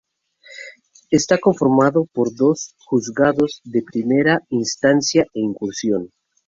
[1.11, 6.09] Está conformado por dos juzgados de primera instancia e instrucción.